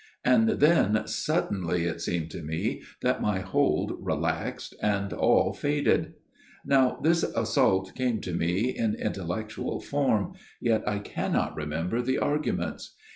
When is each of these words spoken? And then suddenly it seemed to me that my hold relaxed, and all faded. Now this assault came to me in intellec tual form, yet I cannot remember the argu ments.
And 0.25 0.49
then 0.49 1.05
suddenly 1.05 1.83
it 1.83 2.01
seemed 2.01 2.31
to 2.31 2.41
me 2.41 2.81
that 3.03 3.21
my 3.21 3.41
hold 3.41 3.91
relaxed, 4.03 4.73
and 4.81 5.13
all 5.13 5.53
faded. 5.53 6.15
Now 6.65 6.97
this 7.03 7.21
assault 7.21 7.93
came 7.93 8.19
to 8.21 8.33
me 8.33 8.75
in 8.75 8.95
intellec 8.95 9.49
tual 9.53 9.79
form, 9.79 10.33
yet 10.59 10.81
I 10.87 10.97
cannot 10.97 11.55
remember 11.55 12.01
the 12.01 12.15
argu 12.17 12.57
ments. 12.57 12.95